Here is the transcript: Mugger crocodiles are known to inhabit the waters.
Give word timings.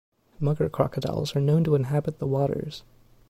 Mugger 0.39 0.67
crocodiles 0.67 1.35
are 1.35 1.39
known 1.41 1.63
to 1.63 1.75
inhabit 1.75 2.17
the 2.17 2.25
waters. 2.25 2.81